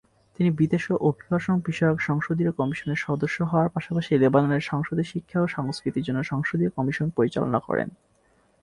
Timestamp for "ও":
0.91-0.95, 5.41-5.47